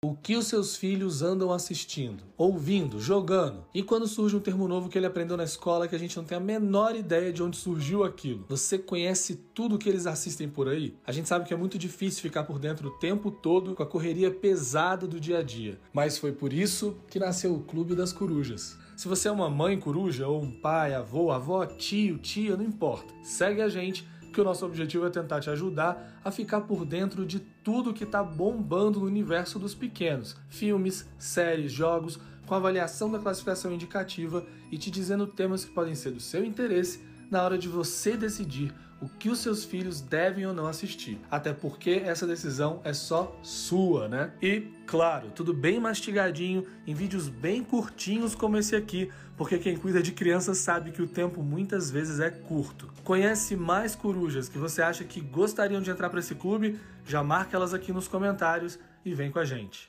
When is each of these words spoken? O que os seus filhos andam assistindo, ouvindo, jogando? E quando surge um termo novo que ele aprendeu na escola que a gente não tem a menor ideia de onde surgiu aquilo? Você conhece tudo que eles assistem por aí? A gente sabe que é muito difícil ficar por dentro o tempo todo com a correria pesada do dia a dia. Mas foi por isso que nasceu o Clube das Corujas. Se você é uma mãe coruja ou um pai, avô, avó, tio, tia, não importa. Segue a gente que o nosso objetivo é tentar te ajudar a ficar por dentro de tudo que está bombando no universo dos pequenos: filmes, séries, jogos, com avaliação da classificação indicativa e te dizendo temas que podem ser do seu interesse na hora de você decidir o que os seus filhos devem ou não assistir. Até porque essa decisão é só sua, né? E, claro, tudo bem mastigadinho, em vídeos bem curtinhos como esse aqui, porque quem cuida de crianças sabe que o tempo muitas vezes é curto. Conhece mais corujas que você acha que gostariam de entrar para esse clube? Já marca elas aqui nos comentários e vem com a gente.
O 0.00 0.14
que 0.14 0.36
os 0.36 0.46
seus 0.46 0.76
filhos 0.76 1.22
andam 1.22 1.50
assistindo, 1.50 2.22
ouvindo, 2.36 3.00
jogando? 3.00 3.64
E 3.74 3.82
quando 3.82 4.06
surge 4.06 4.36
um 4.36 4.40
termo 4.40 4.68
novo 4.68 4.88
que 4.88 4.96
ele 4.96 5.08
aprendeu 5.08 5.36
na 5.36 5.42
escola 5.42 5.88
que 5.88 5.96
a 5.96 5.98
gente 5.98 6.16
não 6.16 6.22
tem 6.22 6.38
a 6.38 6.40
menor 6.40 6.94
ideia 6.94 7.32
de 7.32 7.42
onde 7.42 7.56
surgiu 7.56 8.04
aquilo? 8.04 8.46
Você 8.48 8.78
conhece 8.78 9.34
tudo 9.52 9.76
que 9.76 9.88
eles 9.88 10.06
assistem 10.06 10.48
por 10.48 10.68
aí? 10.68 10.94
A 11.04 11.10
gente 11.10 11.28
sabe 11.28 11.46
que 11.46 11.52
é 11.52 11.56
muito 11.56 11.76
difícil 11.76 12.22
ficar 12.22 12.44
por 12.44 12.60
dentro 12.60 12.86
o 12.86 12.98
tempo 13.00 13.28
todo 13.28 13.74
com 13.74 13.82
a 13.82 13.86
correria 13.86 14.30
pesada 14.30 15.04
do 15.04 15.18
dia 15.18 15.38
a 15.38 15.42
dia. 15.42 15.80
Mas 15.92 16.16
foi 16.16 16.30
por 16.30 16.52
isso 16.52 16.96
que 17.10 17.18
nasceu 17.18 17.52
o 17.52 17.64
Clube 17.64 17.96
das 17.96 18.12
Corujas. 18.12 18.78
Se 18.96 19.08
você 19.08 19.26
é 19.26 19.32
uma 19.32 19.50
mãe 19.50 19.80
coruja 19.80 20.28
ou 20.28 20.40
um 20.40 20.60
pai, 20.60 20.94
avô, 20.94 21.32
avó, 21.32 21.66
tio, 21.66 22.18
tia, 22.18 22.56
não 22.56 22.64
importa. 22.64 23.12
Segue 23.24 23.60
a 23.60 23.68
gente 23.68 24.06
que 24.38 24.42
o 24.42 24.44
nosso 24.44 24.64
objetivo 24.64 25.04
é 25.04 25.10
tentar 25.10 25.40
te 25.40 25.50
ajudar 25.50 26.20
a 26.24 26.30
ficar 26.30 26.60
por 26.60 26.84
dentro 26.84 27.26
de 27.26 27.40
tudo 27.40 27.92
que 27.92 28.04
está 28.04 28.22
bombando 28.22 29.00
no 29.00 29.06
universo 29.06 29.58
dos 29.58 29.74
pequenos: 29.74 30.36
filmes, 30.48 31.08
séries, 31.18 31.72
jogos, 31.72 32.20
com 32.46 32.54
avaliação 32.54 33.10
da 33.10 33.18
classificação 33.18 33.72
indicativa 33.72 34.46
e 34.70 34.78
te 34.78 34.92
dizendo 34.92 35.26
temas 35.26 35.64
que 35.64 35.72
podem 35.72 35.96
ser 35.96 36.12
do 36.12 36.20
seu 36.20 36.44
interesse 36.44 37.04
na 37.30 37.42
hora 37.42 37.58
de 37.58 37.68
você 37.68 38.16
decidir 38.16 38.74
o 39.00 39.08
que 39.08 39.28
os 39.28 39.38
seus 39.38 39.64
filhos 39.64 40.00
devem 40.00 40.46
ou 40.46 40.52
não 40.52 40.66
assistir. 40.66 41.20
Até 41.30 41.52
porque 41.52 42.02
essa 42.04 42.26
decisão 42.26 42.80
é 42.84 42.92
só 42.92 43.38
sua, 43.42 44.08
né? 44.08 44.32
E, 44.42 44.66
claro, 44.86 45.30
tudo 45.30 45.54
bem 45.54 45.78
mastigadinho, 45.78 46.66
em 46.86 46.94
vídeos 46.94 47.28
bem 47.28 47.62
curtinhos 47.62 48.34
como 48.34 48.56
esse 48.56 48.74
aqui, 48.74 49.10
porque 49.36 49.58
quem 49.58 49.76
cuida 49.76 50.02
de 50.02 50.12
crianças 50.12 50.58
sabe 50.58 50.90
que 50.90 51.02
o 51.02 51.06
tempo 51.06 51.42
muitas 51.42 51.90
vezes 51.90 52.18
é 52.18 52.30
curto. 52.30 52.92
Conhece 53.04 53.54
mais 53.56 53.94
corujas 53.94 54.48
que 54.48 54.58
você 54.58 54.82
acha 54.82 55.04
que 55.04 55.20
gostariam 55.20 55.80
de 55.80 55.90
entrar 55.90 56.10
para 56.10 56.20
esse 56.20 56.34
clube? 56.34 56.78
Já 57.06 57.22
marca 57.22 57.56
elas 57.56 57.72
aqui 57.72 57.92
nos 57.92 58.08
comentários 58.08 58.78
e 59.04 59.14
vem 59.14 59.30
com 59.30 59.38
a 59.38 59.44
gente. 59.44 59.88